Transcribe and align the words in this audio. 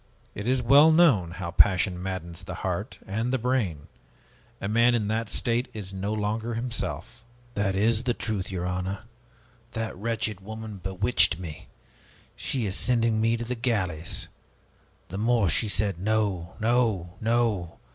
It 0.33 0.47
is 0.47 0.63
well 0.63 0.91
known 0.91 1.29
how 1.29 1.51
passion 1.51 2.01
maddens 2.01 2.43
the 2.43 2.55
heart 2.65 2.97
and 3.05 3.31
the 3.31 3.37
brain. 3.37 3.85
A 4.59 4.67
man 4.67 4.95
in 4.95 5.09
that 5.09 5.29
state 5.29 5.67
is 5.75 5.93
no 5.93 6.11
longer 6.11 6.55
himself." 6.55 7.23
"That 7.53 7.75
is 7.75 8.01
the 8.01 8.15
truth, 8.15 8.49
your 8.49 8.65
honor! 8.65 9.01
That 9.73 9.95
wretched 9.95 10.39
woman 10.41 10.77
bewitched 10.77 11.37
me! 11.37 11.67
She 12.35 12.65
is 12.65 12.75
sending 12.75 13.21
me 13.21 13.37
to 13.37 13.45
the 13.45 13.53
galleys! 13.53 14.27
The 15.09 15.19
more 15.19 15.51
she 15.51 15.69
said 15.69 15.99
'No, 15.99 16.55
no, 16.59 17.13
no!' 17.21 17.77